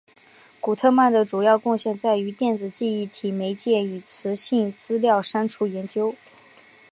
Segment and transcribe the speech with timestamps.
[0.59, 6.15] 古特曼的主要贡献在于电子记忆体媒介与磁性资料删除研究。